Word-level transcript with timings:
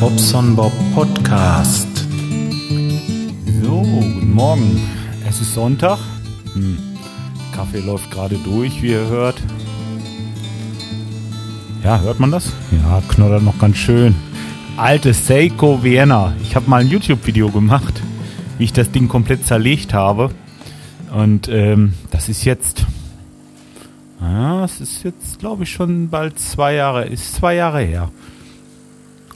Bobson 0.00 0.56
Bob 0.56 0.72
Podcast. 0.94 1.86
So, 3.62 3.82
guten 3.82 4.32
Morgen. 4.32 4.80
Es 5.28 5.42
ist 5.42 5.52
Sonntag. 5.52 5.98
Hm. 6.54 6.78
Kaffee 7.54 7.80
läuft 7.80 8.10
gerade 8.10 8.36
durch, 8.36 8.80
wie 8.80 8.92
ihr 8.92 9.06
hört. 9.08 9.42
Ja, 11.84 12.00
hört 12.00 12.18
man 12.18 12.30
das? 12.30 12.50
Ja, 12.72 13.02
knoddert 13.08 13.42
noch 13.42 13.58
ganz 13.58 13.76
schön. 13.76 14.14
Alte 14.78 15.12
Seiko 15.12 15.84
Vienna. 15.84 16.32
Ich 16.42 16.56
habe 16.56 16.70
mal 16.70 16.80
ein 16.80 16.88
YouTube-Video 16.88 17.50
gemacht, 17.50 18.00
wie 18.56 18.64
ich 18.64 18.72
das 18.72 18.90
Ding 18.90 19.06
komplett 19.06 19.46
zerlegt 19.46 19.92
habe. 19.92 20.30
Und 21.12 21.46
ähm, 21.50 21.92
das 22.10 22.30
ist 22.30 22.46
jetzt. 22.46 22.86
Ja, 24.22 24.64
es 24.64 24.80
ist 24.80 25.02
jetzt, 25.02 25.40
glaube 25.40 25.64
ich, 25.64 25.70
schon 25.70 26.08
bald 26.08 26.38
zwei 26.38 26.72
Jahre. 26.72 27.04
Ist 27.04 27.34
zwei 27.34 27.54
Jahre 27.54 27.80
her. 27.82 28.10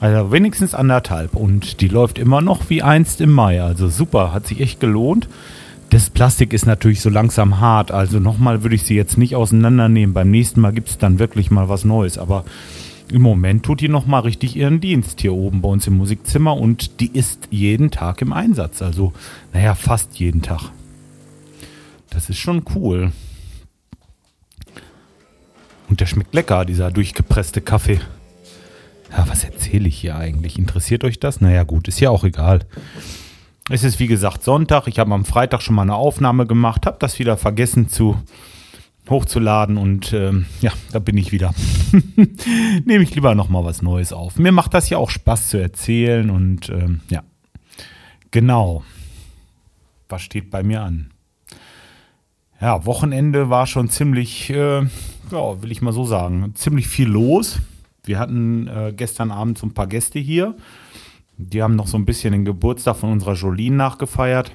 Also 0.05 0.31
wenigstens 0.33 0.75
anderthalb. 0.75 1.35
Und 1.35 1.81
die 1.81 1.89
läuft 1.89 2.19
immer 2.19 2.43
noch 2.43 2.69
wie 2.69 2.83
einst 2.83 3.23
im 3.23 3.33
Mai. 3.33 3.63
Also 3.63 3.89
super, 3.89 4.35
hat 4.35 4.47
sich 4.47 4.61
echt 4.61 4.79
gelohnt. 4.79 5.31
Das 5.89 6.11
Plastik 6.11 6.53
ist 6.53 6.67
natürlich 6.67 7.01
so 7.01 7.09
langsam 7.09 7.59
hart. 7.59 7.91
Also 7.91 8.21
nochmal 8.21 8.63
würde 8.63 8.75
ich 8.77 8.83
sie 8.83 8.97
jetzt 8.97 9.17
nicht 9.17 9.35
auseinandernehmen. 9.35 10.13
Beim 10.13 10.31
nächsten 10.31 10.61
Mal 10.61 10.75
gibt 10.75 10.91
es 10.91 10.99
dann 10.99 11.19
wirklich 11.19 11.51
mal 11.51 11.71
was 11.71 11.87
Neues. 11.87 12.19
Aber 12.19 12.45
im 13.11 13.23
Moment 13.23 13.63
tut 13.63 13.81
die 13.81 13.89
nochmal 13.89 14.21
richtig 14.21 14.57
ihren 14.57 14.79
Dienst 14.79 15.23
hier 15.23 15.33
oben 15.33 15.63
bei 15.63 15.71
uns 15.71 15.87
im 15.87 15.97
Musikzimmer. 15.97 16.55
Und 16.55 17.01
die 17.01 17.11
ist 17.11 17.49
jeden 17.51 17.91
Tag 17.91 18.21
im 18.21 18.35
Einsatz. 18.35 18.83
Also, 18.83 19.15
naja, 19.55 19.75
fast 19.75 20.17
jeden 20.17 20.43
Tag. 20.43 20.71
Das 22.11 22.29
ist 22.29 22.37
schon 22.37 22.65
cool. 22.75 23.11
Und 25.89 26.03
der 26.03 26.07
schmeckt 26.07 26.35
lecker, 26.35 26.67
dieser 26.67 26.91
durchgepresste 26.91 27.63
Kaffee. 27.63 28.01
Ja, 29.17 29.29
was 29.29 29.45
erzähle 29.45 29.89
ich 29.89 29.97
hier 29.97 30.17
eigentlich? 30.17 30.59
Interessiert 30.59 31.05
euch 31.05 31.21
das? 31.21 31.41
Naja, 31.41 31.63
gut, 31.63 31.87
ist 31.87 32.01
ja 32.01 32.11
auch 32.11 32.25
egal. 32.25 32.61
Es 33.71 33.85
ist 33.85 34.01
wie 34.01 34.09
gesagt 34.09 34.43
Sonntag. 34.43 34.89
Ich 34.89 34.99
habe 34.99 35.15
am 35.15 35.25
Freitag 35.25 35.63
schon 35.63 35.77
mal 35.77 35.83
eine 35.83 35.95
Aufnahme 35.95 36.47
gemacht, 36.47 36.85
habe 36.85 36.97
das 36.99 37.19
wieder 37.19 37.37
vergessen 37.37 37.89
zu 37.89 38.17
hochzuladen 39.09 39.77
und 39.77 40.13
ähm, 40.13 40.47
ja, 40.61 40.73
da 40.93 40.99
bin 40.99 41.17
ich 41.17 41.31
wieder. 41.31 41.55
Nehme 42.85 43.05
ich 43.05 43.15
lieber 43.15 43.35
noch 43.35 43.49
mal 43.49 43.65
was 43.65 43.83
Neues 43.83 44.13
auf. 44.13 44.37
Mir 44.37 44.53
macht 44.53 44.75
das 44.75 44.91
ja 44.91 44.99
auch 44.99 45.11
Spaß 45.11 45.49
zu 45.49 45.59
erzählen 45.59 46.29
und 46.31 46.69
ähm, 46.71 47.01
ja, 47.09 47.23
genau. 48.33 48.83
Was 50.09 50.23
steht 50.23 50.51
bei 50.51 50.63
mir 50.63 50.83
an? 50.83 51.13
Ja, 52.61 52.85
Wochenende 52.85 53.49
war 53.51 53.67
schon 53.67 53.91
ziemlich, 53.91 54.51
äh, 54.51 54.83
ja, 54.83 55.63
will 55.63 55.71
ich 55.71 55.83
mal 55.83 55.93
so 55.93 56.05
sagen, 56.05 56.55
ziemlich 56.57 56.89
viel 56.89 57.09
los. 57.09 57.61
Wir 58.05 58.19
hatten 58.19 58.69
äh, 58.69 58.93
gestern 58.95 59.31
Abend 59.31 59.59
so 59.59 59.67
ein 59.67 59.75
paar 59.75 59.87
Gäste 59.87 60.19
hier. 60.19 60.55
Die 61.37 61.63
haben 61.63 61.75
noch 61.75 61.87
so 61.87 61.97
ein 61.97 62.05
bisschen 62.05 62.33
den 62.33 62.45
Geburtstag 62.45 62.97
von 62.97 63.11
unserer 63.11 63.35
Jolene 63.35 63.77
nachgefeiert. 63.77 64.53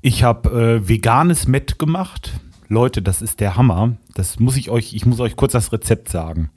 Ich 0.00 0.24
habe 0.24 0.50
äh, 0.50 0.88
veganes 0.88 1.46
Met 1.46 1.78
gemacht. 1.78 2.32
Leute, 2.68 3.02
das 3.02 3.22
ist 3.22 3.40
der 3.40 3.56
Hammer. 3.56 3.96
Das 4.14 4.40
muss 4.40 4.56
ich 4.56 4.70
euch, 4.70 4.94
ich 4.94 5.06
muss 5.06 5.20
euch 5.20 5.36
kurz 5.36 5.52
das 5.52 5.72
Rezept 5.72 6.08
sagen. 6.08 6.50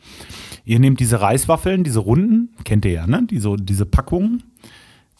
Ihr 0.64 0.80
nehmt 0.80 1.00
diese 1.00 1.22
Reiswaffeln, 1.22 1.84
diese 1.84 2.00
runden, 2.00 2.56
kennt 2.64 2.86
ihr 2.86 2.92
ja, 2.92 3.08
ne? 3.08 3.28
Diese, 3.30 3.56
diese 3.58 3.86
Packungen. 3.86 4.44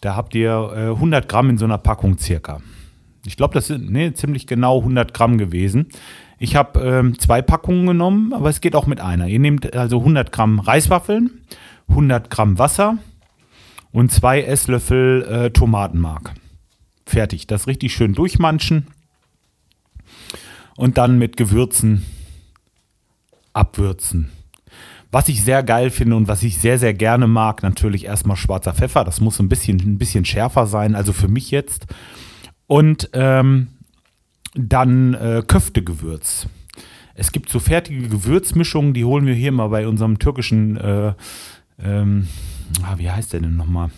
Da 0.02 0.16
habt 0.16 0.34
ihr 0.36 0.72
äh, 0.76 0.90
100 0.90 1.28
Gramm 1.28 1.52
in 1.52 1.58
so 1.58 1.66
einer 1.66 1.78
Packung 1.78 2.18
circa. 2.18 2.62
Ich 3.26 3.38
glaube, 3.38 3.54
das 3.54 3.68
sind 3.68 3.92
nee, 3.92 4.14
ziemlich 4.14 4.48
genau 4.48 4.80
100 4.80 5.14
Gramm 5.14 5.38
gewesen. 5.38 5.88
Ich 6.38 6.56
habe 6.56 6.80
ähm, 6.82 7.20
zwei 7.20 7.42
Packungen 7.42 7.88
genommen, 7.88 8.34
aber 8.34 8.50
es 8.50 8.62
geht 8.62 8.76
auch 8.76 8.88
mit 8.88 9.00
einer. 9.02 9.28
Ihr 9.28 9.40
nehmt 9.40 9.76
also 9.76 10.00
100 10.00 10.32
Gramm 10.32 10.60
Reiswaffeln, 10.60 11.42
100 11.88 12.30
Gramm 12.30 12.60
Wasser 12.60 12.98
und 13.92 14.12
zwei 14.12 14.42
Esslöffel 14.42 15.24
äh, 15.24 15.50
Tomatenmark. 15.52 16.34
Fertig. 17.06 17.48
Das 17.48 17.68
richtig 17.68 17.94
schön 17.94 18.14
durchmanschen 18.14 18.88
und 20.76 20.98
dann 20.98 21.18
mit 21.18 21.38
Gewürzen 21.38 22.06
abwürzen. 23.54 24.32
Was 25.12 25.30
ich 25.30 25.44
sehr 25.44 25.64
geil 25.64 25.92
finde 25.92 26.18
und 26.18 26.28
was 26.28 26.44
ich 26.44 26.60
sehr, 26.60 26.78
sehr 26.78 26.94
gerne 26.94 27.28
mag, 27.28 27.64
natürlich 27.64 28.04
erstmal 28.04 28.36
schwarzer 28.36 28.74
Pfeffer. 28.74 29.06
Das 29.06 29.22
muss 29.22 29.40
ein 29.40 29.48
bisschen, 29.48 29.80
ein 29.80 29.98
bisschen 29.98 30.26
schärfer 30.26 30.68
sein, 30.68 30.94
also 30.94 31.14
für 31.14 31.30
mich 31.30 31.52
jetzt. 31.52 31.86
Und 32.68 33.10
ähm, 33.14 33.68
dann 34.56 35.14
äh, 35.14 35.44
Köftegewürz. 35.46 36.48
Es 37.14 37.32
gibt 37.32 37.50
so 37.50 37.60
fertige 37.60 38.10
Gewürzmischungen, 38.10 38.94
die 38.94 39.06
holen 39.06 39.26
wir 39.26 39.34
hier 39.34 39.52
mal 39.52 39.70
bei 39.70 39.88
unserem 39.88 40.20
türkischen, 40.20 40.78
äh, 40.78 41.14
ähm, 41.80 42.28
ah, 42.84 42.96
wie 42.98 43.10
heißt 43.10 43.34
der 43.34 43.42
denn 43.42 43.56
nochmal? 43.56 43.90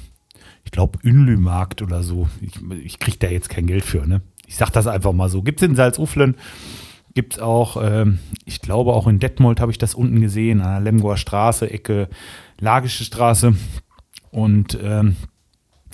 Ich 0.64 0.72
glaube 0.72 1.00
Ünlü-Markt 1.04 1.82
oder 1.82 2.04
so. 2.04 2.28
Ich, 2.42 2.60
ich 2.84 3.00
kriege 3.00 3.18
da 3.18 3.28
jetzt 3.28 3.50
kein 3.50 3.68
Geld 3.68 3.86
für, 3.86 4.06
ne? 4.06 4.22
Ich 4.46 4.56
sag 4.56 4.70
das 4.72 4.88
einfach 4.88 5.14
mal 5.14 5.30
so. 5.30 5.42
Gibt 5.42 5.62
es 5.62 5.68
in 5.68 5.76
Salzuflen, 5.76 6.36
gibt 7.16 7.34
es 7.34 7.40
auch, 7.40 7.78
ähm, 7.82 8.20
ich 8.46 8.62
glaube 8.62 8.94
auch 8.94 9.08
in 9.08 9.20
Detmold 9.20 9.60
habe 9.60 9.72
ich 9.72 9.78
das 9.78 9.96
unten 9.96 10.22
gesehen, 10.22 10.62
an 10.62 10.84
der 10.84 10.92
Lemgoer 10.92 11.18
Straße, 11.18 11.70
Ecke 11.70 12.10
Lagische 12.60 13.04
Straße. 13.04 13.56
Und 14.30 14.78
ähm, 14.82 15.16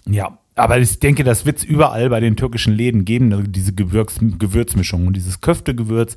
ja, 0.05 0.37
aber 0.55 0.77
ich 0.77 0.99
denke, 0.99 1.23
das 1.23 1.45
wird 1.45 1.57
es 1.57 1.63
überall 1.63 2.09
bei 2.09 2.19
den 2.19 2.35
türkischen 2.35 2.73
Läden 2.73 3.05
geben, 3.05 3.33
also 3.33 3.43
diese 3.43 3.73
Gewürz, 3.73 4.19
Gewürzmischung. 4.19 5.07
Und 5.07 5.15
dieses 5.15 5.41
Köftegewürz 5.41 6.15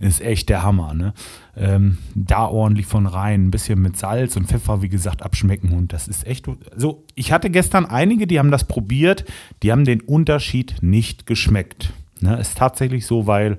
ist 0.00 0.22
echt 0.22 0.48
der 0.48 0.62
Hammer. 0.62 0.94
Ne? 0.94 1.12
Ähm, 1.54 1.98
da 2.14 2.46
ordentlich 2.46 2.86
von 2.86 3.06
rein, 3.06 3.46
ein 3.46 3.50
bisschen 3.50 3.82
mit 3.82 3.98
Salz 3.98 4.36
und 4.36 4.46
Pfeffer, 4.46 4.80
wie 4.80 4.88
gesagt, 4.88 5.22
abschmecken. 5.22 5.72
Und 5.72 5.92
das 5.92 6.08
ist 6.08 6.26
echt. 6.26 6.46
So, 6.76 7.04
ich 7.14 7.30
hatte 7.30 7.50
gestern 7.50 7.84
einige, 7.84 8.26
die 8.26 8.38
haben 8.38 8.50
das 8.50 8.64
probiert, 8.64 9.26
die 9.62 9.70
haben 9.70 9.84
den 9.84 10.00
Unterschied 10.00 10.76
nicht 10.80 11.26
geschmeckt. 11.26 11.92
Ne? 12.20 12.40
Ist 12.40 12.56
tatsächlich 12.56 13.04
so, 13.04 13.26
weil, 13.26 13.58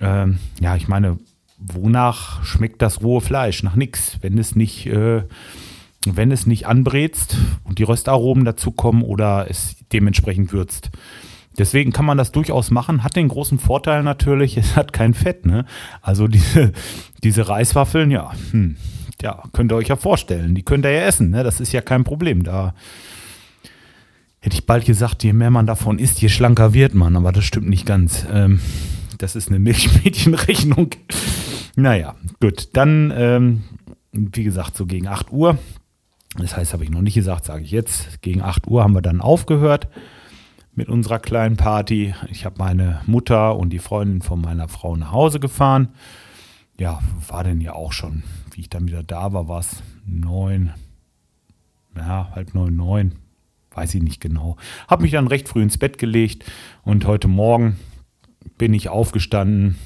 ähm, 0.00 0.38
ja, 0.60 0.76
ich 0.76 0.88
meine, 0.88 1.18
wonach 1.56 2.44
schmeckt 2.44 2.82
das 2.82 3.02
rohe 3.02 3.22
Fleisch? 3.22 3.62
Nach 3.62 3.76
nichts, 3.76 4.18
wenn 4.20 4.36
es 4.36 4.54
nicht. 4.54 4.86
Äh, 4.86 5.22
wenn 6.06 6.30
es 6.30 6.46
nicht 6.46 6.66
anbrätst 6.66 7.36
und 7.64 7.78
die 7.78 7.84
Röstaromen 7.84 8.44
dazukommen 8.44 9.02
oder 9.02 9.46
es 9.48 9.76
dementsprechend 9.92 10.52
würzt. 10.52 10.90
Deswegen 11.58 11.92
kann 11.92 12.06
man 12.06 12.16
das 12.16 12.30
durchaus 12.30 12.70
machen. 12.70 13.02
Hat 13.02 13.16
den 13.16 13.28
großen 13.28 13.58
Vorteil 13.58 14.02
natürlich, 14.02 14.56
es 14.56 14.76
hat 14.76 14.92
kein 14.92 15.14
Fett. 15.14 15.44
Ne? 15.44 15.64
Also 16.00 16.28
diese, 16.28 16.72
diese 17.22 17.48
Reiswaffeln, 17.48 18.10
ja, 18.10 18.32
hm, 18.52 18.76
ja, 19.20 19.42
könnt 19.52 19.72
ihr 19.72 19.76
euch 19.76 19.88
ja 19.88 19.96
vorstellen. 19.96 20.54
Die 20.54 20.62
könnt 20.62 20.84
ihr 20.84 20.92
ja 20.92 21.02
essen. 21.02 21.30
Ne? 21.30 21.42
Das 21.42 21.60
ist 21.60 21.72
ja 21.72 21.80
kein 21.80 22.04
Problem. 22.04 22.44
Da 22.44 22.74
hätte 24.40 24.54
ich 24.54 24.66
bald 24.66 24.84
gesagt, 24.84 25.24
je 25.24 25.32
mehr 25.32 25.50
man 25.50 25.66
davon 25.66 25.98
isst, 25.98 26.22
je 26.22 26.28
schlanker 26.28 26.72
wird 26.72 26.94
man. 26.94 27.16
Aber 27.16 27.32
das 27.32 27.44
stimmt 27.44 27.68
nicht 27.68 27.86
ganz. 27.86 28.24
Ähm, 28.32 28.60
das 29.18 29.34
ist 29.34 29.48
eine 29.48 29.58
Milchmädchenrechnung. 29.58 30.90
naja, 31.74 32.14
gut. 32.40 32.68
Dann, 32.74 33.12
ähm, 33.16 33.62
wie 34.12 34.44
gesagt, 34.44 34.76
so 34.76 34.86
gegen 34.86 35.08
8 35.08 35.32
Uhr 35.32 35.58
das 36.36 36.56
heißt, 36.56 36.72
habe 36.72 36.84
ich 36.84 36.90
noch 36.90 37.00
nicht 37.00 37.14
gesagt, 37.14 37.46
sage 37.46 37.64
ich 37.64 37.70
jetzt. 37.70 38.20
Gegen 38.22 38.42
8 38.42 38.66
Uhr 38.66 38.82
haben 38.82 38.94
wir 38.94 39.02
dann 39.02 39.20
aufgehört 39.20 39.88
mit 40.74 40.88
unserer 40.88 41.18
kleinen 41.18 41.56
Party. 41.56 42.14
Ich 42.30 42.44
habe 42.44 42.56
meine 42.58 43.00
Mutter 43.06 43.56
und 43.56 43.70
die 43.70 43.78
Freundin 43.78 44.22
von 44.22 44.40
meiner 44.40 44.68
Frau 44.68 44.96
nach 44.96 45.10
Hause 45.10 45.40
gefahren. 45.40 45.88
Ja, 46.78 47.00
war 47.26 47.42
denn 47.42 47.60
ja 47.60 47.72
auch 47.72 47.92
schon, 47.92 48.22
wie 48.52 48.60
ich 48.60 48.70
dann 48.70 48.86
wieder 48.86 49.02
da 49.02 49.32
war, 49.32 49.48
war 49.48 49.58
es 49.58 49.82
neun, 50.06 50.72
ja, 51.96 52.30
halb 52.32 52.54
neun, 52.54 52.76
neun, 52.76 53.14
weiß 53.72 53.94
ich 53.96 54.02
nicht 54.02 54.20
genau. 54.20 54.56
Habe 54.86 55.02
mich 55.02 55.10
dann 55.10 55.26
recht 55.26 55.48
früh 55.48 55.62
ins 55.62 55.78
Bett 55.78 55.98
gelegt 55.98 56.44
und 56.84 57.06
heute 57.06 57.26
Morgen 57.26 57.76
bin 58.58 58.72
ich 58.74 58.88
aufgestanden. 58.88 59.76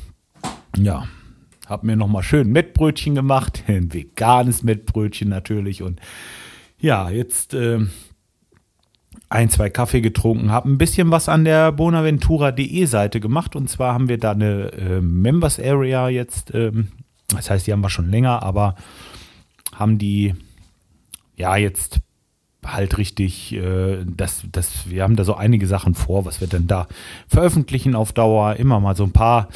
Ja, 0.76 1.06
habe 1.66 1.86
mir 1.86 1.96
nochmal 1.96 2.22
schön 2.22 2.50
Mettbrötchen 2.50 3.14
gemacht, 3.14 3.64
ein 3.68 3.92
veganes 3.92 4.62
Mettbrötchen 4.62 5.28
natürlich. 5.28 5.82
Und 5.82 6.00
ja, 6.78 7.10
jetzt 7.10 7.54
äh, 7.54 7.80
ein, 9.28 9.50
zwei 9.50 9.70
Kaffee 9.70 10.00
getrunken, 10.00 10.50
habe 10.50 10.68
ein 10.68 10.78
bisschen 10.78 11.10
was 11.10 11.28
an 11.28 11.44
der 11.44 11.72
bonaventura.de 11.72 12.84
Seite 12.84 13.20
gemacht. 13.20 13.56
Und 13.56 13.68
zwar 13.68 13.94
haben 13.94 14.08
wir 14.08 14.18
da 14.18 14.32
eine 14.32 14.72
äh, 14.72 15.00
Members 15.00 15.58
Area 15.58 16.08
jetzt. 16.08 16.52
Ähm, 16.54 16.88
das 17.28 17.50
heißt, 17.50 17.66
die 17.66 17.72
haben 17.72 17.80
wir 17.80 17.90
schon 17.90 18.10
länger, 18.10 18.42
aber 18.42 18.74
haben 19.74 19.98
die 19.98 20.34
ja 21.36 21.56
jetzt 21.56 22.00
halt 22.64 22.98
richtig, 22.98 23.52
äh, 23.54 24.04
das, 24.04 24.44
das, 24.50 24.88
wir 24.88 25.02
haben 25.02 25.16
da 25.16 25.24
so 25.24 25.34
einige 25.34 25.66
Sachen 25.66 25.94
vor, 25.94 26.24
was 26.24 26.40
wir 26.40 26.48
denn 26.48 26.66
da 26.66 26.86
veröffentlichen 27.26 27.94
auf 27.94 28.12
Dauer. 28.12 28.56
Immer 28.56 28.80
mal 28.80 28.94
so 28.94 29.04
ein 29.04 29.12
paar 29.12 29.48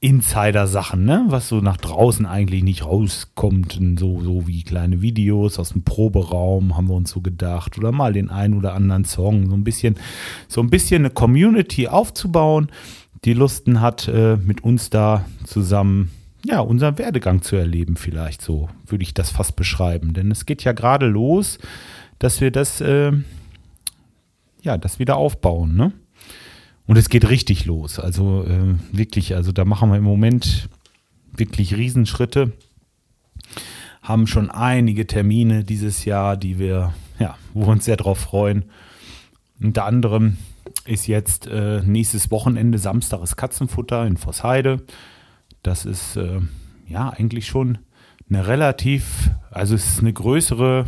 Insider-Sachen, 0.00 1.04
ne? 1.04 1.24
was 1.28 1.48
so 1.48 1.60
nach 1.60 1.76
draußen 1.76 2.24
eigentlich 2.24 2.62
nicht 2.62 2.84
rauskommt. 2.84 3.80
So, 3.98 4.20
so 4.22 4.46
wie 4.46 4.62
kleine 4.62 5.02
Videos 5.02 5.58
aus 5.58 5.70
dem 5.70 5.82
Proberaum, 5.82 6.76
haben 6.76 6.88
wir 6.88 6.94
uns 6.94 7.10
so 7.10 7.20
gedacht. 7.20 7.76
Oder 7.78 7.90
mal 7.90 8.12
den 8.12 8.30
einen 8.30 8.54
oder 8.54 8.74
anderen 8.74 9.04
Song. 9.04 9.50
So 9.50 9.56
ein 9.56 9.64
bisschen, 9.64 9.96
so 10.46 10.60
ein 10.60 10.70
bisschen 10.70 11.02
eine 11.02 11.10
Community 11.10 11.88
aufzubauen, 11.88 12.68
die 13.24 13.32
Lusten 13.32 13.80
hat, 13.80 14.06
äh, 14.06 14.36
mit 14.36 14.62
uns 14.62 14.90
da 14.90 15.24
zusammen 15.44 16.10
ja, 16.44 16.60
unseren 16.60 16.98
Werdegang 16.98 17.42
zu 17.42 17.56
erleben, 17.56 17.96
vielleicht 17.96 18.42
so, 18.42 18.68
würde 18.86 19.02
ich 19.02 19.14
das 19.14 19.30
fast 19.30 19.56
beschreiben. 19.56 20.14
Denn 20.14 20.30
es 20.30 20.46
geht 20.46 20.64
ja 20.64 20.72
gerade 20.72 21.06
los, 21.06 21.58
dass 22.18 22.40
wir 22.40 22.50
das, 22.50 22.80
äh, 22.80 23.12
ja, 24.62 24.78
das 24.78 24.98
wieder 24.98 25.16
aufbauen, 25.16 25.74
ne? 25.76 25.92
Und 26.88 26.96
es 26.96 27.10
geht 27.10 27.28
richtig 27.28 27.66
los. 27.66 28.00
Also 28.00 28.44
äh, 28.44 28.74
wirklich, 28.96 29.36
also 29.36 29.52
da 29.52 29.66
machen 29.66 29.90
wir 29.90 29.98
im 29.98 30.04
Moment 30.04 30.70
wirklich 31.30 31.76
Riesenschritte. 31.76 32.52
Haben 34.02 34.26
schon 34.26 34.50
einige 34.50 35.06
Termine 35.06 35.64
dieses 35.64 36.06
Jahr, 36.06 36.38
die 36.38 36.58
wir, 36.58 36.94
ja, 37.18 37.36
wo 37.52 37.66
wir 37.66 37.68
uns 37.68 37.84
sehr 37.84 37.98
drauf 37.98 38.18
freuen. 38.18 38.64
Unter 39.62 39.84
anderem 39.84 40.38
ist 40.86 41.06
jetzt 41.06 41.46
äh, 41.46 41.82
nächstes 41.84 42.30
Wochenende 42.30 42.78
Samstag 42.78 43.22
ist 43.22 43.36
Katzenfutter 43.36 44.06
in 44.06 44.16
Vossheide. 44.16 44.82
Das 45.62 45.84
ist 45.84 46.16
äh, 46.16 46.40
ja 46.86 47.10
eigentlich 47.10 47.46
schon 47.46 47.78
eine 48.30 48.46
relativ, 48.46 49.28
also 49.50 49.74
es 49.74 49.86
ist 49.86 50.00
eine 50.00 50.14
größere 50.14 50.86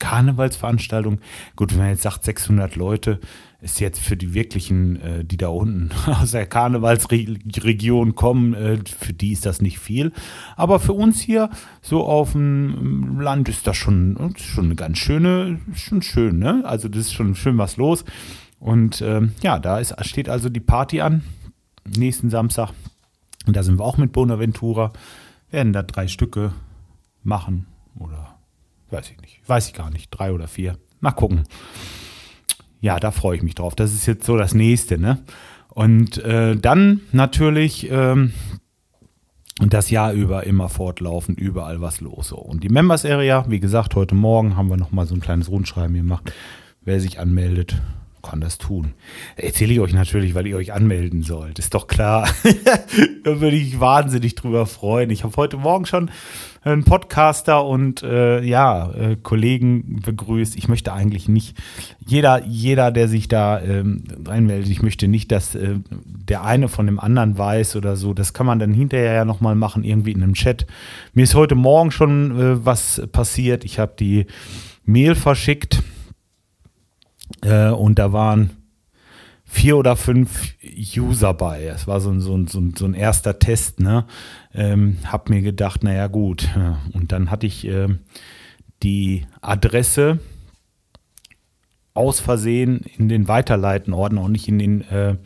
Karnevalsveranstaltung. 0.00 1.20
Gut, 1.54 1.70
wenn 1.70 1.78
man 1.78 1.90
jetzt 1.90 2.02
sagt 2.02 2.24
600 2.24 2.74
Leute, 2.74 3.20
ist 3.62 3.78
jetzt 3.78 4.00
für 4.00 4.16
die 4.16 4.34
wirklichen, 4.34 5.00
äh, 5.00 5.24
die 5.24 5.36
da 5.36 5.48
unten 5.48 5.90
aus 6.06 6.32
der 6.32 6.46
Karnevalsregion 6.46 8.14
kommen, 8.14 8.54
äh, 8.54 8.78
für 8.84 9.12
die 9.12 9.32
ist 9.32 9.46
das 9.46 9.62
nicht 9.62 9.78
viel. 9.78 10.12
Aber 10.56 10.80
für 10.80 10.92
uns 10.92 11.20
hier 11.20 11.48
so 11.80 12.04
auf 12.04 12.32
dem 12.32 13.20
Land 13.20 13.48
ist 13.48 13.66
das 13.66 13.76
schon, 13.76 14.34
schon 14.36 14.66
eine 14.66 14.74
ganz 14.74 14.98
schöne, 14.98 15.60
schon 15.74 16.02
schön, 16.02 16.40
ne? 16.40 16.62
Also 16.64 16.88
das 16.88 17.02
ist 17.02 17.12
schon 17.12 17.36
schön 17.36 17.56
was 17.56 17.76
los. 17.76 18.04
Und 18.58 19.00
ähm, 19.00 19.32
ja, 19.42 19.58
da 19.60 19.78
ist, 19.78 19.94
steht 20.06 20.28
also 20.28 20.48
die 20.48 20.60
Party 20.60 21.00
an, 21.00 21.22
nächsten 21.96 22.30
Samstag. 22.30 22.72
Und 23.46 23.56
da 23.56 23.62
sind 23.62 23.78
wir 23.78 23.84
auch 23.84 23.96
mit 23.96 24.12
Bonaventura. 24.12 24.92
Werden 25.50 25.72
da 25.72 25.82
drei 25.82 26.08
Stücke 26.08 26.52
machen 27.22 27.66
oder 27.96 28.38
weiß 28.90 29.10
ich 29.10 29.20
nicht, 29.20 29.40
weiß 29.46 29.68
ich 29.68 29.74
gar 29.74 29.90
nicht, 29.90 30.10
drei 30.10 30.32
oder 30.32 30.48
vier. 30.48 30.78
Mal 31.00 31.12
gucken. 31.12 31.44
Ja, 32.82 32.98
da 32.98 33.12
freue 33.12 33.36
ich 33.36 33.42
mich 33.44 33.54
drauf. 33.54 33.76
Das 33.76 33.94
ist 33.94 34.06
jetzt 34.06 34.26
so 34.26 34.36
das 34.36 34.54
nächste, 34.54 34.98
ne? 34.98 35.18
Und 35.68 36.18
äh, 36.18 36.56
dann 36.56 37.00
natürlich 37.12 37.88
ähm, 37.90 38.32
das 39.60 39.88
Jahr 39.88 40.12
über 40.12 40.44
immer 40.44 40.68
fortlaufen, 40.68 41.36
überall 41.36 41.80
was 41.80 42.00
los. 42.00 42.28
So. 42.28 42.36
Und 42.36 42.64
die 42.64 42.68
Members 42.68 43.06
Area, 43.06 43.46
wie 43.48 43.60
gesagt, 43.60 43.94
heute 43.94 44.16
Morgen 44.16 44.56
haben 44.56 44.68
wir 44.68 44.76
nochmal 44.76 45.06
so 45.06 45.14
ein 45.14 45.20
kleines 45.20 45.48
Rundschreiben 45.48 45.94
gemacht. 45.94 46.32
Wer 46.82 47.00
sich 47.00 47.20
anmeldet, 47.20 47.80
kann 48.32 48.40
das 48.40 48.56
tun. 48.56 48.94
Erzähle 49.36 49.74
ich 49.74 49.80
euch 49.80 49.92
natürlich, 49.92 50.34
weil 50.34 50.46
ihr 50.46 50.56
euch 50.56 50.72
anmelden 50.72 51.22
sollt. 51.22 51.58
Ist 51.58 51.74
doch 51.74 51.86
klar. 51.86 52.26
da 53.24 53.40
würde 53.42 53.56
ich 53.56 53.78
wahnsinnig 53.78 54.36
drüber 54.36 54.64
freuen. 54.64 55.10
Ich 55.10 55.22
habe 55.22 55.36
heute 55.36 55.58
Morgen 55.58 55.84
schon 55.84 56.10
einen 56.62 56.82
Podcaster 56.82 57.62
und 57.66 58.02
äh, 58.02 58.40
ja, 58.42 58.90
äh, 58.92 59.16
Kollegen 59.22 60.00
begrüßt. 60.02 60.56
Ich 60.56 60.66
möchte 60.66 60.94
eigentlich 60.94 61.28
nicht, 61.28 61.58
jeder, 62.06 62.42
jeder, 62.46 62.90
der 62.90 63.06
sich 63.06 63.28
da 63.28 63.60
ähm, 63.60 64.04
reinmeldet, 64.26 64.70
ich 64.70 64.80
möchte 64.80 65.08
nicht, 65.08 65.30
dass 65.30 65.54
äh, 65.54 65.74
der 65.90 66.42
eine 66.42 66.68
von 66.68 66.86
dem 66.86 66.98
anderen 66.98 67.36
weiß 67.36 67.76
oder 67.76 67.96
so. 67.96 68.14
Das 68.14 68.32
kann 68.32 68.46
man 68.46 68.58
dann 68.58 68.72
hinterher 68.72 69.12
ja 69.12 69.24
nochmal 69.26 69.56
machen, 69.56 69.84
irgendwie 69.84 70.12
in 70.12 70.22
einem 70.22 70.32
Chat. 70.32 70.66
Mir 71.12 71.24
ist 71.24 71.34
heute 71.34 71.54
Morgen 71.54 71.90
schon 71.90 72.40
äh, 72.40 72.64
was 72.64 73.02
passiert. 73.12 73.62
Ich 73.66 73.78
habe 73.78 73.92
die 73.98 74.24
Mail 74.86 75.16
verschickt 75.16 75.82
äh, 77.42 77.68
und 77.68 77.98
da 77.98 78.12
waren 78.12 78.50
vier 79.44 79.76
oder 79.76 79.96
fünf 79.96 80.54
User 80.96 81.34
bei. 81.34 81.64
Es 81.64 81.86
war 81.86 82.00
so 82.00 82.10
ein, 82.10 82.20
so 82.20 82.34
ein, 82.34 82.46
so 82.46 82.58
ein, 82.58 82.74
so 82.76 82.86
ein 82.86 82.94
erster 82.94 83.38
Test, 83.38 83.80
ne? 83.80 84.06
Ähm, 84.54 84.98
hab 85.04 85.28
mir 85.28 85.42
gedacht, 85.42 85.84
naja, 85.84 86.06
gut. 86.06 86.48
Und 86.94 87.12
dann 87.12 87.30
hatte 87.30 87.46
ich 87.46 87.66
äh, 87.66 87.88
die 88.82 89.26
Adresse 89.42 90.20
aus 91.94 92.20
Versehen 92.20 92.80
in 92.96 93.08
den 93.08 93.28
Weiterleiten-Ordner 93.28 94.22
und 94.22 94.32
nicht 94.32 94.48
in 94.48 94.58
den 94.58 94.80
äh, 94.88 95.16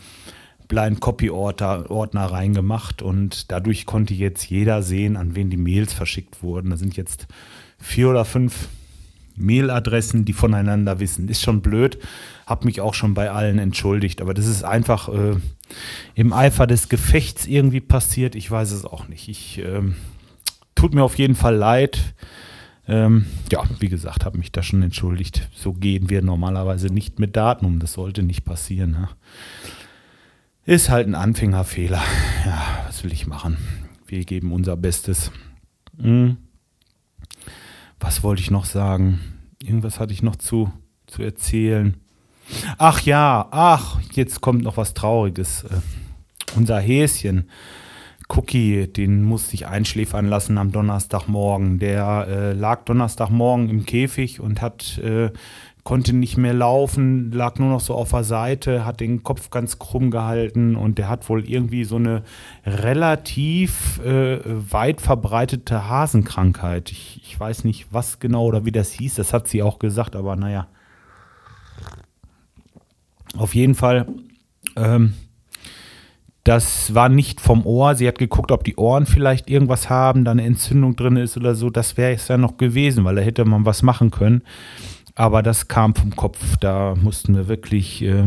Blind 0.67 1.01
Copy 1.01 1.31
Ordner, 1.31 1.91
Ordner 1.91 2.25
reingemacht 2.25 3.03
und 3.03 3.53
dadurch 3.53 3.87
konnte 3.87 4.15
jetzt 4.15 4.51
jeder 4.51 4.83
sehen, 4.83 5.17
an 5.17 5.37
wen 5.37 5.51
die 5.51 5.57
Mails 5.57 5.93
verschickt 5.93 6.43
wurden. 6.43 6.71
Da 6.71 6.77
sind 6.77 6.97
jetzt 6.97 7.29
vier 7.79 8.11
oder 8.11 8.25
fünf 8.25 8.69
Mailadressen, 9.37 10.25
die 10.25 10.33
voneinander 10.33 11.00
wissen. 11.00 11.29
Ist 11.29 11.43
schon 11.43 11.61
blöd, 11.61 11.99
habe 12.47 12.67
mich 12.67 12.81
auch 12.81 12.94
schon 12.94 13.15
bei 13.15 13.31
allen 13.31 13.59
entschuldigt, 13.59 14.21
aber 14.21 14.35
das 14.35 14.47
ist 14.47 14.65
einfach 14.65 15.09
äh, 15.09 15.37
im 16.15 16.33
Eifer 16.33 16.67
des 16.67 16.88
Gefechts 16.88 17.47
irgendwie 17.47 17.81
passiert. 17.81 18.35
Ich 18.35 18.50
weiß 18.50 18.73
es 18.73 18.85
auch 18.85 19.09
nicht. 19.09 19.29
Ich 19.29 19.59
ähm, 19.59 19.97
tut 20.75 20.94
mir 20.94 21.03
auf 21.03 21.19
jeden 21.19 21.35
Fall 21.35 21.56
leid. 21.56 22.15
Ähm, 22.88 23.27
ja, 23.50 23.65
wie 23.81 23.88
gesagt, 23.88 24.25
habe 24.25 24.38
mich 24.38 24.53
da 24.53 24.62
schon 24.62 24.83
entschuldigt. 24.83 25.49
So 25.55 25.73
gehen 25.73 26.09
wir 26.09 26.23
normalerweise 26.23 26.87
nicht 26.87 27.19
mit 27.19 27.37
Daten 27.37 27.67
um. 27.67 27.81
Das 27.81 27.94
sollte 27.94 28.23
nicht 28.23 28.44
passieren. 28.44 28.93
Ne? 28.93 29.09
Ist 30.65 30.88
halt 30.88 31.09
ein 31.09 31.15
Anfängerfehler. 31.15 32.03
Ja, 32.44 32.85
was 32.87 33.03
will 33.03 33.12
ich 33.12 33.27
machen? 33.27 33.56
Wir 34.06 34.25
geben 34.25 34.53
unser 34.53 34.77
Bestes. 34.77 35.33
Mhm 35.99 36.37
was 38.01 38.23
wollte 38.23 38.43
ich 38.43 38.51
noch 38.51 38.65
sagen? 38.65 39.21
Irgendwas 39.63 40.01
hatte 40.01 40.13
ich 40.13 40.23
noch 40.23 40.37
zu, 40.37 40.73
zu 41.07 41.23
erzählen. 41.23 41.97
Ach 42.79 43.01
ja, 43.01 43.49
ach, 43.51 44.01
jetzt 44.13 44.41
kommt 44.41 44.63
noch 44.63 44.77
was 44.77 44.95
Trauriges. 44.95 45.65
Äh, 45.65 45.81
unser 46.57 46.79
Häschen, 46.79 47.51
Cookie, 48.29 48.87
den 48.87 49.23
musste 49.23 49.55
ich 49.55 49.67
einschläfern 49.67 50.27
lassen 50.27 50.59
am 50.59 50.73
Donnerstagmorgen. 50.73 51.79
Der 51.79 52.27
äh, 52.29 52.53
lag 52.53 52.85
Donnerstagmorgen 52.85 53.69
im 53.69 53.85
Käfig 53.87 54.41
und 54.41 54.61
hat 54.61 54.99
äh, 54.99 55.31
konnte 55.87 56.12
nicht 56.12 56.37
mehr 56.37 56.53
laufen, 56.53 57.31
lag 57.31 57.61
nur 57.61 57.69
noch 57.69 57.81
so 57.81 57.94
auf 57.94 58.11
der 58.11 58.25
Seite, 58.25 58.85
hat 58.85 58.99
den 58.99 59.23
Kopf 59.23 59.50
ganz 59.50 59.79
krumm 59.79 60.11
gehalten 60.11 60.75
und 60.75 60.99
der 60.99 61.09
hat 61.09 61.29
wohl 61.29 61.49
irgendwie 61.49 61.85
so 61.85 61.94
eine 61.94 62.25
relativ 62.67 64.00
äh, 64.05 64.41
weit 64.44 65.00
verbreitete 65.00 65.88
Hasenkrankheit. 65.88 66.91
Ich, 66.91 67.23
ich 67.23 67.38
weiß 67.38 67.62
nicht, 67.62 67.87
was 67.93 68.19
genau 68.19 68.47
oder 68.47 68.65
wie 68.65 68.73
das 68.73 68.91
hieß, 68.91 69.15
das 69.15 69.33
hat 69.33 69.47
sie 69.47 69.62
auch 69.62 69.79
gesagt, 69.79 70.17
aber 70.17 70.35
naja. 70.35 70.67
Auf 73.37 73.55
jeden 73.55 73.77
Fall, 73.77 74.09
ähm, 74.75 75.14
das 76.43 76.95
war 76.95 77.09
nicht 77.09 77.40
vom 77.40 77.64
Ohr. 77.64 77.95
Sie 77.95 78.09
hat 78.09 78.19
geguckt, 78.19 78.50
ob 78.50 78.64
die 78.64 78.75
Ohren 78.75 79.07
vielleicht 79.07 79.49
irgendwas 79.49 79.88
haben, 79.88 80.25
da 80.25 80.33
eine 80.33 80.45
Entzündung 80.45 80.97
drin 80.97 81.16
ist 81.16 81.37
oder 81.37 81.55
so. 81.55 81.71
Das 81.71 81.97
wäre 81.97 82.12
es 82.12 82.26
ja 82.26 82.38
noch 82.38 82.57
gewesen, 82.57 83.05
weil 83.05 83.14
da 83.14 83.23
hätte 83.23 83.45
man 83.45 83.64
was 83.64 83.83
machen 83.83 84.11
können. 84.11 84.43
Aber 85.16 85.42
das 85.42 85.66
kam 85.66 85.94
vom 85.94 86.14
Kopf. 86.14 86.56
Da 86.58 86.94
mussten 86.94 87.35
wir 87.35 87.49
wirklich, 87.49 88.02
äh, 88.02 88.26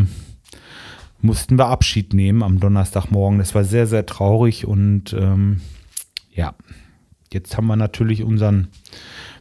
mussten 1.22 1.58
wir 1.58 1.68
Abschied 1.68 2.14
nehmen 2.14 2.44
am 2.44 2.60
Donnerstagmorgen. 2.60 3.38
Das 3.38 3.56
war 3.56 3.64
sehr, 3.64 3.88
sehr 3.88 4.06
traurig 4.06 4.66
und 4.66 5.14
ähm, 5.14 5.62
ja, 6.34 6.56
jetzt 7.32 7.56
haben 7.56 7.68
wir 7.68 7.76
natürlich 7.76 8.24
unseren 8.24 8.70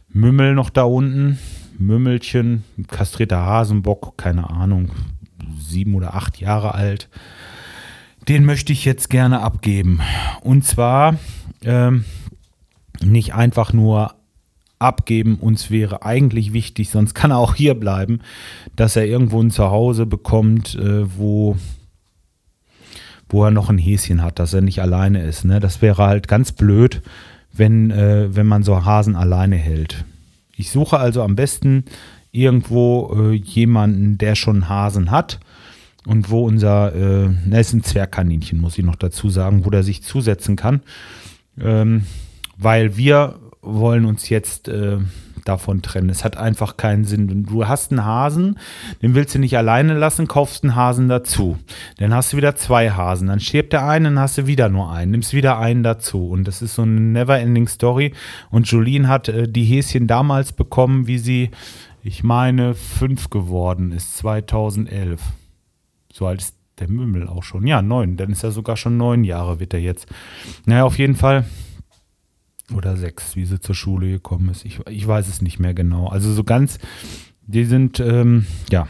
Mümmel 0.09 0.53
noch 0.53 0.69
da 0.69 0.83
unten. 0.83 1.39
Mümmelchen, 1.77 2.65
kastrierter 2.87 3.43
Hasenbock, 3.43 4.17
keine 4.17 4.49
Ahnung, 4.49 4.91
sieben 5.59 5.95
oder 5.95 6.13
acht 6.13 6.39
Jahre 6.39 6.75
alt. 6.75 7.09
Den 8.27 8.45
möchte 8.45 8.73
ich 8.73 8.85
jetzt 8.85 9.09
gerne 9.09 9.39
abgeben. 9.41 10.01
Und 10.41 10.65
zwar 10.65 11.15
ähm, 11.63 12.05
nicht 13.01 13.33
einfach 13.33 13.73
nur 13.73 14.18
abgeben. 14.79 15.35
Uns 15.35 15.69
wäre 15.69 16.03
eigentlich 16.03 16.53
wichtig, 16.53 16.89
sonst 16.89 17.13
kann 17.13 17.31
er 17.31 17.37
auch 17.37 17.55
hier 17.55 17.75
bleiben, 17.75 18.21
dass 18.75 18.95
er 18.95 19.05
irgendwo 19.05 19.41
ein 19.41 19.51
Zuhause 19.51 20.05
bekommt, 20.05 20.75
äh, 20.75 21.05
wo, 21.17 21.57
wo 23.27 23.43
er 23.43 23.51
noch 23.51 23.69
ein 23.69 23.77
Häschen 23.77 24.23
hat, 24.23 24.39
dass 24.39 24.53
er 24.53 24.61
nicht 24.61 24.81
alleine 24.81 25.23
ist. 25.23 25.45
Ne? 25.45 25.59
Das 25.59 25.81
wäre 25.81 26.03
halt 26.03 26.27
ganz 26.27 26.53
blöd, 26.53 27.01
wenn, 27.51 27.91
äh, 27.91 28.33
wenn 28.35 28.47
man 28.47 28.63
so 28.63 28.85
Hasen 28.85 29.15
alleine 29.15 29.57
hält. 29.57 30.05
Ich 30.55 30.71
suche 30.71 30.97
also 30.97 31.23
am 31.23 31.35
besten 31.35 31.85
irgendwo 32.31 33.13
äh, 33.15 33.33
jemanden, 33.33 34.17
der 34.17 34.35
schon 34.35 34.69
Hasen 34.69 35.11
hat 35.11 35.39
und 36.05 36.29
wo 36.29 36.45
unser, 36.45 36.95
äh, 36.95 37.29
na, 37.45 37.59
ist 37.59 37.73
ein 37.73 37.83
Zwergkaninchen, 37.83 38.59
muss 38.59 38.77
ich 38.77 38.85
noch 38.85 38.95
dazu 38.95 39.29
sagen, 39.29 39.65
wo 39.65 39.69
der 39.69 39.83
sich 39.83 40.03
zusetzen 40.03 40.55
kann. 40.55 40.81
Ähm, 41.59 42.05
weil 42.57 42.97
wir 42.97 43.35
wollen 43.61 44.05
uns 44.05 44.29
jetzt 44.29 44.67
äh, 44.69 44.97
davon 45.45 45.81
trennen. 45.81 46.09
Es 46.09 46.23
hat 46.23 46.37
einfach 46.37 46.77
keinen 46.77 47.05
Sinn. 47.05 47.43
Du 47.43 47.67
hast 47.67 47.91
einen 47.91 48.05
Hasen, 48.05 48.57
den 49.01 49.15
willst 49.15 49.35
du 49.35 49.39
nicht 49.39 49.57
alleine 49.57 49.93
lassen, 49.93 50.27
kaufst 50.27 50.63
einen 50.63 50.75
Hasen 50.75 51.09
dazu. 51.09 51.57
Dann 51.97 52.13
hast 52.13 52.33
du 52.33 52.37
wieder 52.37 52.55
zwei 52.55 52.91
Hasen. 52.91 53.27
Dann 53.27 53.39
stirbt 53.39 53.73
der 53.73 53.87
eine, 53.87 54.05
dann 54.05 54.19
hast 54.19 54.37
du 54.37 54.47
wieder 54.47 54.69
nur 54.69 54.91
einen, 54.91 55.11
nimmst 55.11 55.33
wieder 55.33 55.59
einen 55.59 55.83
dazu. 55.83 56.29
Und 56.29 56.47
das 56.47 56.61
ist 56.61 56.75
so 56.75 56.83
eine 56.83 56.99
never-ending 56.99 57.67
Story. 57.67 58.13
Und 58.49 58.69
Jolene 58.69 59.07
hat 59.07 59.29
äh, 59.29 59.47
die 59.47 59.63
Häschen 59.63 60.07
damals 60.07 60.53
bekommen, 60.53 61.07
wie 61.07 61.17
sie, 61.17 61.51
ich 62.03 62.23
meine, 62.23 62.73
fünf 62.73 63.29
geworden 63.29 63.91
ist, 63.91 64.17
2011. 64.17 65.21
So 66.11 66.27
alt 66.27 66.41
ist 66.41 66.55
der 66.79 66.89
Mümmel 66.89 67.27
auch 67.27 67.43
schon. 67.43 67.67
Ja, 67.67 67.81
neun. 67.81 68.15
Dann 68.15 68.31
ist 68.31 68.43
er 68.43 68.51
sogar 68.51 68.77
schon 68.77 68.97
neun 68.97 69.23
Jahre, 69.23 69.59
wird 69.59 69.73
er 69.73 69.81
jetzt. 69.81 70.07
Naja, 70.65 70.85
auf 70.85 70.97
jeden 70.97 71.15
Fall. 71.15 71.45
Oder 72.75 72.97
sechs, 72.97 73.35
wie 73.35 73.45
sie 73.45 73.59
zur 73.59 73.75
Schule 73.75 74.09
gekommen 74.09 74.49
ist. 74.49 74.65
Ich, 74.65 74.79
ich 74.89 75.07
weiß 75.07 75.27
es 75.27 75.41
nicht 75.41 75.59
mehr 75.59 75.73
genau. 75.73 76.07
Also 76.07 76.31
so 76.33 76.43
ganz, 76.43 76.77
die 77.47 77.65
sind, 77.65 77.99
ähm, 77.99 78.45
ja, 78.71 78.87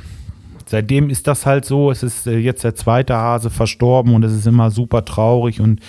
seitdem 0.66 1.10
ist 1.10 1.28
das 1.28 1.46
halt 1.46 1.66
so. 1.66 1.92
Es 1.92 2.04
ist 2.04 2.28
äh, 2.28 2.38
jetzt 2.38 2.64
der 2.64 2.76
zweite 2.76 3.16
Hase 3.16 3.50
verstorben 3.50 4.14
und 4.14 4.24
es 4.24 4.34
ist 4.34 4.48
immer 4.48 4.72
super 4.72 5.06
traurig 5.06 5.62
und 5.62 5.80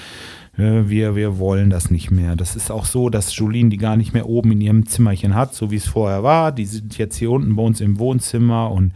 äh, 0.56 0.88
wir, 0.88 1.16
wir 1.16 1.38
wollen 1.38 1.70
das 1.70 1.90
nicht 1.90 2.10
mehr. 2.10 2.36
Das 2.36 2.56
ist 2.56 2.70
auch 2.70 2.84
so, 2.84 3.10
dass 3.10 3.34
Julien 3.36 3.70
die 3.70 3.76
gar 3.76 3.96
nicht 3.96 4.14
mehr 4.14 4.28
oben 4.28 4.52
in 4.52 4.60
ihrem 4.60 4.86
Zimmerchen 4.86 5.34
hat, 5.34 5.54
so 5.54 5.70
wie 5.70 5.76
es 5.76 5.88
vorher 5.88 6.22
war. 6.22 6.52
Die 6.52 6.66
sind 6.66 6.96
jetzt 6.98 7.16
hier 7.16 7.30
unten 7.30 7.56
bei 7.56 7.62
uns 7.62 7.80
im 7.80 7.98
Wohnzimmer 7.98 8.70
und 8.70 8.92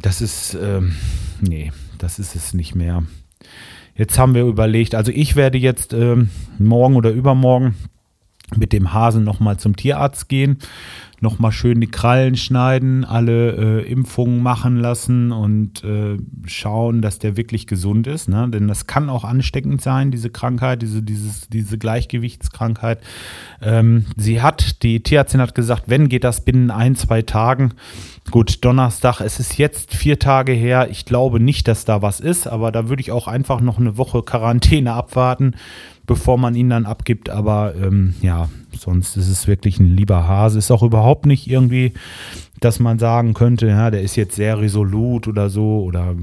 das 0.00 0.20
ist, 0.20 0.56
ähm, 0.60 0.94
nee, 1.40 1.72
das 1.98 2.18
ist 2.18 2.34
es 2.34 2.54
nicht 2.54 2.74
mehr. 2.74 3.02
Jetzt 3.94 4.18
haben 4.18 4.34
wir 4.34 4.44
überlegt, 4.44 4.94
also 4.94 5.10
ich 5.10 5.36
werde 5.36 5.56
jetzt 5.56 5.94
ähm, 5.94 6.28
morgen 6.58 6.96
oder 6.96 7.10
übermorgen 7.10 7.74
mit 8.54 8.72
dem 8.72 8.92
Hasen 8.92 9.24
nochmal 9.24 9.58
zum 9.58 9.76
Tierarzt 9.76 10.28
gehen 10.28 10.58
nochmal 11.20 11.52
schön 11.52 11.80
die 11.80 11.86
Krallen 11.86 12.36
schneiden, 12.36 13.04
alle 13.04 13.82
äh, 13.82 13.90
Impfungen 13.90 14.42
machen 14.42 14.76
lassen 14.76 15.32
und 15.32 15.82
äh, 15.82 16.18
schauen, 16.46 17.00
dass 17.00 17.18
der 17.18 17.36
wirklich 17.36 17.66
gesund 17.66 18.06
ist. 18.06 18.28
Ne? 18.28 18.48
Denn 18.50 18.68
das 18.68 18.86
kann 18.86 19.08
auch 19.08 19.24
ansteckend 19.24 19.80
sein, 19.80 20.10
diese 20.10 20.30
Krankheit, 20.30 20.82
diese, 20.82 21.02
dieses, 21.02 21.48
diese 21.48 21.78
Gleichgewichtskrankheit. 21.78 23.00
Ähm, 23.62 24.06
sie 24.16 24.42
hat, 24.42 24.82
die 24.82 25.02
Tierärztin 25.02 25.40
hat 25.40 25.54
gesagt, 25.54 25.84
wenn 25.86 26.08
geht 26.08 26.24
das 26.24 26.44
binnen 26.44 26.70
ein, 26.70 26.96
zwei 26.96 27.22
Tagen. 27.22 27.72
Gut, 28.30 28.64
Donnerstag, 28.64 29.20
es 29.20 29.40
ist 29.40 29.56
jetzt 29.56 29.94
vier 29.94 30.18
Tage 30.18 30.52
her. 30.52 30.88
Ich 30.90 31.04
glaube 31.06 31.40
nicht, 31.40 31.68
dass 31.68 31.84
da 31.84 32.02
was 32.02 32.20
ist, 32.20 32.46
aber 32.46 32.72
da 32.72 32.88
würde 32.88 33.00
ich 33.00 33.12
auch 33.12 33.28
einfach 33.28 33.60
noch 33.60 33.78
eine 33.78 33.96
Woche 33.96 34.22
Quarantäne 34.22 34.92
abwarten, 34.92 35.54
bevor 36.06 36.38
man 36.38 36.54
ihn 36.54 36.70
dann 36.70 36.86
abgibt. 36.86 37.30
Aber 37.30 37.74
ähm, 37.76 38.14
ja, 38.22 38.48
Sonst 38.78 39.16
ist 39.16 39.28
es 39.28 39.46
wirklich 39.46 39.80
ein 39.80 39.96
lieber 39.96 40.26
Hase. 40.26 40.58
Ist 40.58 40.70
auch 40.70 40.82
überhaupt 40.82 41.26
nicht 41.26 41.48
irgendwie, 41.48 41.92
dass 42.60 42.78
man 42.78 42.98
sagen 42.98 43.34
könnte, 43.34 43.66
ja, 43.68 43.90
der 43.90 44.02
ist 44.02 44.16
jetzt 44.16 44.36
sehr 44.36 44.60
resolut 44.60 45.28
oder 45.28 45.50
so 45.50 45.82
oder 45.82 46.14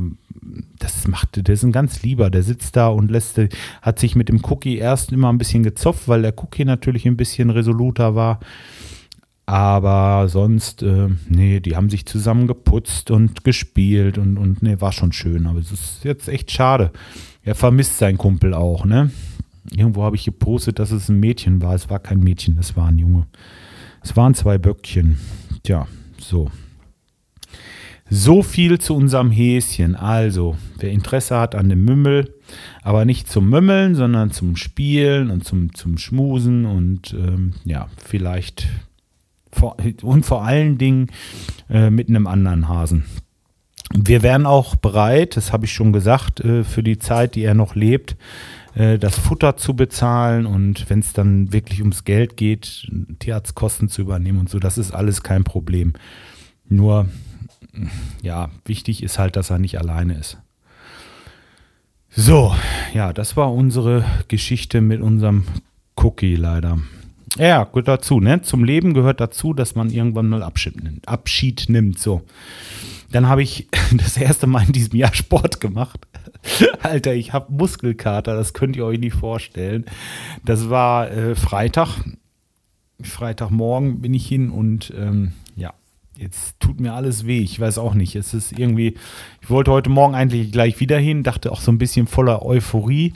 das 0.78 1.08
macht, 1.08 1.48
der 1.48 1.54
ist 1.54 1.64
ein 1.64 1.72
ganz 1.72 2.04
lieber, 2.04 2.30
der 2.30 2.44
sitzt 2.44 2.76
da 2.76 2.90
und 2.90 3.10
lässt, 3.10 3.40
hat 3.82 4.00
sich 4.00 4.16
mit 4.16 4.28
dem 4.28 4.44
Cookie 4.44 4.78
erst 4.78 5.12
immer 5.12 5.32
ein 5.32 5.38
bisschen 5.38 5.64
gezopft, 5.64 6.08
weil 6.08 6.22
der 6.22 6.38
Cookie 6.38 6.66
natürlich 6.66 7.06
ein 7.06 7.16
bisschen 7.16 7.50
resoluter 7.50 8.16
war. 8.16 8.40
Aber 9.46 10.28
sonst, 10.30 10.84
äh, 10.84 11.10
nee, 11.28 11.60
die 11.60 11.76
haben 11.76 11.90
sich 11.90 12.06
zusammen 12.06 12.48
geputzt 12.48 13.12
und 13.12 13.44
gespielt 13.44 14.18
und, 14.18 14.38
und 14.38 14.64
nee, 14.64 14.80
war 14.80 14.94
schon 14.94 15.12
schön. 15.12 15.48
Aber 15.48 15.60
es 15.60 15.72
ist 15.72 16.04
jetzt 16.04 16.30
echt 16.30 16.50
schade. 16.52 16.92
Er 17.44 17.56
vermisst 17.56 17.98
seinen 17.98 18.18
Kumpel 18.18 18.54
auch, 18.54 18.86
ne? 18.86 19.12
Irgendwo 19.72 20.04
habe 20.04 20.16
ich 20.16 20.26
gepostet, 20.26 20.80
dass 20.80 20.92
es 20.92 21.10
ein 21.10 21.20
Mädchen 21.20 21.62
war. 21.62 21.74
Es 21.74 21.90
war 21.90 22.00
kein 22.00 22.20
Mädchen, 22.20 22.58
es 22.60 22.76
war 22.76 22.88
ein 22.88 22.98
Junge. 22.98 23.28
Es 24.04 24.16
waren 24.18 24.36
zwei 24.36 24.58
Böckchen. 24.58 25.18
Tja, 25.64 25.88
so. 26.20 26.52
So 28.10 28.44
viel 28.44 28.80
zu 28.80 28.96
unserem 28.96 29.32
Häschen. 29.32 29.96
Also, 29.96 30.58
wer 30.78 30.92
Interesse 30.92 31.40
hat 31.40 31.56
an 31.56 31.70
dem 31.70 31.86
Mümmel, 31.86 32.36
aber 32.82 33.06
nicht 33.06 33.30
zum 33.32 33.50
Mümmeln, 33.50 33.96
sondern 33.96 34.32
zum 34.32 34.56
Spielen 34.56 35.32
und 35.32 35.46
zum, 35.46 35.74
zum 35.74 35.98
Schmusen 35.98 36.66
und 36.66 37.14
ähm, 37.14 37.54
ja, 37.64 37.88
vielleicht 37.98 38.68
vor, 39.52 39.78
und 40.02 40.26
vor 40.26 40.44
allen 40.44 40.78
Dingen 40.78 41.08
äh, 41.70 41.90
mit 41.90 42.10
einem 42.10 42.28
anderen 42.28 42.68
Hasen. 42.68 43.06
Wir 43.96 44.24
wären 44.24 44.46
auch 44.46 44.76
bereit, 44.76 45.38
das 45.38 45.54
habe 45.54 45.66
ich 45.66 45.74
schon 45.74 45.94
gesagt, 45.94 46.40
äh, 46.42 46.64
für 46.64 46.84
die 46.84 46.98
Zeit, 46.98 47.36
die 47.36 47.44
er 47.44 47.54
noch 47.54 47.76
lebt, 47.76 48.18
äh, 48.76 48.98
das 48.98 49.18
Futter 49.18 49.58
zu 49.58 49.76
bezahlen 49.76 50.46
und 50.46 50.90
wenn 50.90 51.00
es 51.00 51.14
dann 51.14 51.52
wirklich 51.54 51.80
ums 51.82 52.04
Geld 52.04 52.38
geht, 52.38 52.90
Tierarztkosten 53.20 53.90
zu 53.90 54.02
übernehmen 54.02 54.40
und 54.40 54.50
so, 54.50 54.60
das 54.60 54.78
ist 54.78 54.92
alles 54.92 55.24
kein 55.24 55.44
Problem. 55.44 55.94
Nur, 56.70 57.08
ja, 58.22 58.50
wichtig 58.66 59.04
ist 59.04 59.20
halt, 59.20 59.36
dass 59.36 59.50
er 59.50 59.60
nicht 59.60 59.78
alleine 59.80 60.16
ist. 60.16 60.38
So, 62.16 62.56
ja, 62.94 63.12
das 63.12 63.36
war 63.36 63.52
unsere 63.52 64.06
Geschichte 64.28 64.82
mit 64.82 65.02
unserem 65.02 65.46
Cookie 65.96 66.36
leider. 66.36 66.80
Ja, 67.38 67.64
gut 67.64 67.88
dazu, 67.88 68.20
ne? 68.20 68.44
Zum 68.44 68.64
Leben 68.64 68.94
gehört 68.94 69.20
dazu, 69.20 69.54
dass 69.54 69.74
man 69.74 69.90
irgendwann 69.90 70.30
mal 70.30 70.44
Abschied 70.44 70.84
nimmt. 70.84 71.08
Abschied 71.08 71.66
nimmt 71.70 71.98
so. 71.98 72.22
Dann 73.12 73.28
habe 73.28 73.42
ich 73.42 73.68
das 73.98 74.18
erste 74.18 74.46
Mal 74.46 74.66
in 74.66 74.74
diesem 74.74 74.96
Jahr 74.96 75.14
Sport 75.14 75.60
gemacht. 75.60 76.00
Alter, 76.82 77.14
ich 77.14 77.34
habe 77.34 77.52
Muskelkater, 77.52 78.36
das 78.36 78.54
könnt 78.54 78.76
ihr 78.76 78.86
euch 78.86 79.00
nicht 79.00 79.16
vorstellen. 79.16 79.86
Das 80.46 80.70
war 80.70 81.12
äh, 81.12 81.36
Freitag. 81.36 81.90
Freitagmorgen 83.02 84.02
bin 84.02 84.14
ich 84.14 84.26
hin 84.28 84.50
und 84.50 84.94
ähm, 84.98 85.34
ja, 85.56 85.74
jetzt 86.18 86.60
tut 86.60 86.80
mir 86.80 86.94
alles 86.94 87.26
weh. 87.26 87.40
Ich 87.40 87.60
weiß 87.60 87.78
auch 87.78 87.94
nicht. 87.94 88.16
Es 88.16 88.34
ist 88.34 88.58
irgendwie, 88.58 88.96
ich 89.42 89.50
wollte 89.50 89.72
heute 89.72 89.90
Morgen 89.90 90.16
eigentlich 90.16 90.52
gleich 90.52 90.80
wieder 90.80 90.98
hin, 90.98 91.24
dachte 91.24 91.52
auch 91.52 91.62
so 91.62 91.72
ein 91.72 91.78
bisschen 91.78 92.08
voller 92.08 92.44
Euphorie. 92.44 93.14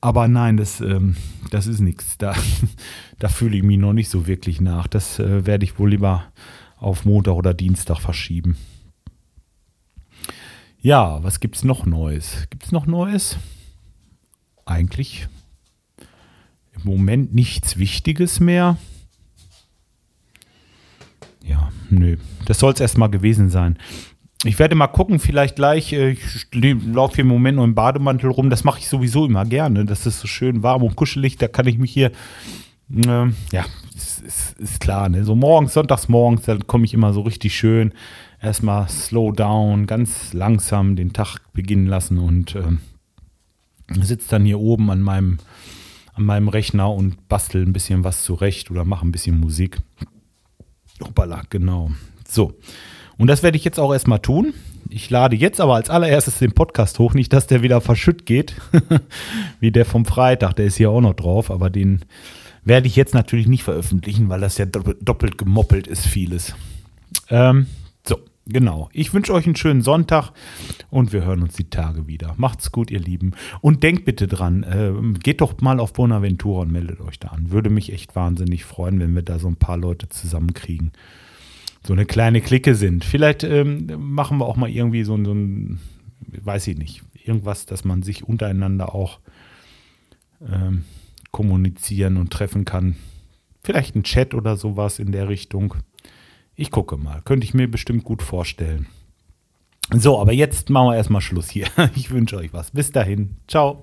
Aber 0.00 0.28
nein, 0.28 0.58
das, 0.58 0.80
ähm, 0.80 1.16
das 1.50 1.66
ist 1.66 1.80
nichts. 1.80 2.18
Da, 2.18 2.34
da 3.18 3.28
fühle 3.28 3.56
ich 3.56 3.62
mich 3.62 3.78
noch 3.78 3.94
nicht 3.94 4.10
so 4.10 4.26
wirklich 4.26 4.60
nach. 4.60 4.86
Das 4.86 5.18
äh, 5.18 5.46
werde 5.46 5.64
ich 5.64 5.78
wohl 5.78 5.90
lieber 5.90 6.24
auf 6.76 7.06
Montag 7.06 7.34
oder 7.34 7.54
Dienstag 7.54 8.00
verschieben. 8.00 8.56
Ja, 10.84 11.24
was 11.24 11.40
gibt 11.40 11.56
es 11.56 11.64
noch 11.64 11.86
Neues? 11.86 12.46
Gibt 12.50 12.66
es 12.66 12.70
noch 12.70 12.84
Neues? 12.84 13.38
Eigentlich 14.66 15.28
im 16.74 16.82
Moment 16.84 17.34
nichts 17.34 17.78
Wichtiges 17.78 18.38
mehr. 18.38 18.76
Ja, 21.42 21.72
nö. 21.88 22.18
Das 22.44 22.58
soll 22.58 22.74
es 22.74 22.80
erstmal 22.80 23.08
gewesen 23.08 23.48
sein. 23.48 23.78
Ich 24.44 24.58
werde 24.58 24.74
mal 24.74 24.88
gucken, 24.88 25.20
vielleicht 25.20 25.56
gleich, 25.56 25.94
äh, 25.94 26.10
ich 26.10 26.48
laufe 26.52 27.14
hier 27.14 27.22
im 27.22 27.28
Moment 27.28 27.56
nur 27.56 27.64
im 27.64 27.74
Bademantel 27.74 28.28
rum, 28.28 28.50
das 28.50 28.64
mache 28.64 28.80
ich 28.80 28.86
sowieso 28.86 29.24
immer 29.24 29.46
gerne. 29.46 29.86
Das 29.86 30.04
ist 30.04 30.20
so 30.20 30.28
schön 30.28 30.62
warm 30.62 30.82
und 30.82 30.96
kuschelig, 30.96 31.38
da 31.38 31.48
kann 31.48 31.66
ich 31.66 31.78
mich 31.78 31.94
hier, 31.94 32.12
äh, 32.94 33.30
ja, 33.52 33.64
ist, 33.96 34.20
ist, 34.20 34.58
ist, 34.58 34.80
klar, 34.80 35.08
ne? 35.08 35.24
So 35.24 35.34
morgens, 35.34 35.72
sonntags 35.72 36.10
morgens, 36.10 36.42
dann 36.42 36.66
komme 36.66 36.84
ich 36.84 36.92
immer 36.92 37.14
so 37.14 37.22
richtig 37.22 37.56
schön 37.56 37.94
erstmal 38.44 38.88
slow 38.88 39.32
down, 39.32 39.86
ganz 39.86 40.32
langsam 40.32 40.96
den 40.96 41.12
Tag 41.12 41.38
beginnen 41.52 41.86
lassen 41.86 42.18
und 42.18 42.54
äh, 42.54 42.62
sitze 44.02 44.30
dann 44.30 44.44
hier 44.44 44.60
oben 44.60 44.90
an 44.90 45.00
meinem, 45.00 45.38
an 46.14 46.24
meinem 46.24 46.48
Rechner 46.48 46.92
und 46.92 47.28
bastel 47.28 47.62
ein 47.62 47.72
bisschen 47.72 48.04
was 48.04 48.22
zurecht 48.24 48.70
oder 48.70 48.84
mache 48.84 49.06
ein 49.06 49.12
bisschen 49.12 49.40
Musik. 49.40 49.78
Hoppala, 51.02 51.42
genau. 51.50 51.90
So. 52.28 52.54
Und 53.16 53.28
das 53.28 53.42
werde 53.42 53.56
ich 53.56 53.64
jetzt 53.64 53.78
auch 53.78 53.92
erstmal 53.92 54.20
tun. 54.20 54.54
Ich 54.90 55.08
lade 55.10 55.36
jetzt 55.36 55.60
aber 55.60 55.74
als 55.74 55.90
allererstes 55.90 56.38
den 56.38 56.52
Podcast 56.52 56.98
hoch, 56.98 57.14
nicht, 57.14 57.32
dass 57.32 57.46
der 57.46 57.62
wieder 57.62 57.80
verschütt 57.80 58.26
geht, 58.26 58.54
wie 59.60 59.70
der 59.70 59.84
vom 59.84 60.04
Freitag, 60.04 60.54
der 60.54 60.66
ist 60.66 60.76
hier 60.76 60.90
auch 60.90 61.00
noch 61.00 61.14
drauf, 61.14 61.50
aber 61.50 61.70
den 61.70 62.04
werde 62.64 62.86
ich 62.86 62.96
jetzt 62.96 63.14
natürlich 63.14 63.46
nicht 63.46 63.62
veröffentlichen, 63.62 64.28
weil 64.28 64.40
das 64.40 64.58
ja 64.58 64.66
doppelt 64.66 65.38
gemoppelt 65.38 65.86
ist, 65.86 66.06
vieles. 66.06 66.54
Ähm, 67.30 67.66
Genau. 68.46 68.90
Ich 68.92 69.14
wünsche 69.14 69.32
euch 69.32 69.46
einen 69.46 69.56
schönen 69.56 69.80
Sonntag 69.80 70.32
und 70.90 71.12
wir 71.12 71.24
hören 71.24 71.42
uns 71.42 71.54
die 71.54 71.70
Tage 71.70 72.06
wieder. 72.06 72.34
Macht's 72.36 72.72
gut, 72.72 72.90
ihr 72.90 73.00
Lieben. 73.00 73.32
Und 73.62 73.82
denkt 73.82 74.04
bitte 74.04 74.26
dran, 74.26 74.62
äh, 74.64 75.18
geht 75.18 75.40
doch 75.40 75.58
mal 75.62 75.80
auf 75.80 75.94
Bonaventura 75.94 76.62
und 76.62 76.72
meldet 76.72 77.00
euch 77.00 77.18
da 77.18 77.28
an. 77.28 77.50
Würde 77.50 77.70
mich 77.70 77.92
echt 77.92 78.14
wahnsinnig 78.14 78.64
freuen, 78.64 79.00
wenn 79.00 79.14
wir 79.14 79.22
da 79.22 79.38
so 79.38 79.48
ein 79.48 79.56
paar 79.56 79.78
Leute 79.78 80.10
zusammenkriegen. 80.10 80.92
So 81.86 81.94
eine 81.94 82.04
kleine 82.04 82.42
Clique 82.42 82.74
sind. 82.74 83.04
Vielleicht 83.04 83.44
ähm, 83.44 83.90
machen 83.98 84.38
wir 84.38 84.46
auch 84.46 84.56
mal 84.56 84.70
irgendwie 84.70 85.04
so, 85.04 85.22
so 85.24 85.32
ein, 85.32 85.80
weiß 86.20 86.66
ich 86.66 86.76
nicht, 86.76 87.02
irgendwas, 87.24 87.64
dass 87.64 87.84
man 87.84 88.02
sich 88.02 88.24
untereinander 88.24 88.94
auch 88.94 89.20
ähm, 90.46 90.84
kommunizieren 91.30 92.18
und 92.18 92.30
treffen 92.30 92.66
kann. 92.66 92.96
Vielleicht 93.62 93.96
ein 93.96 94.02
Chat 94.02 94.34
oder 94.34 94.56
sowas 94.56 94.98
in 94.98 95.12
der 95.12 95.28
Richtung. 95.30 95.76
Ich 96.56 96.70
gucke 96.70 96.96
mal. 96.96 97.22
Könnte 97.22 97.44
ich 97.44 97.54
mir 97.54 97.68
bestimmt 97.68 98.04
gut 98.04 98.22
vorstellen. 98.22 98.86
So, 99.92 100.18
aber 100.18 100.32
jetzt 100.32 100.70
machen 100.70 100.88
wir 100.88 100.96
erstmal 100.96 101.20
Schluss 101.20 101.50
hier. 101.50 101.66
Ich 101.94 102.10
wünsche 102.10 102.36
euch 102.36 102.52
was. 102.52 102.70
Bis 102.70 102.90
dahin. 102.90 103.36
Ciao. 103.48 103.82